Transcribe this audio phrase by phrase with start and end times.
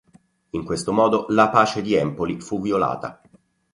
[0.49, 3.21] In questo modo la pace di Empoli fu violata.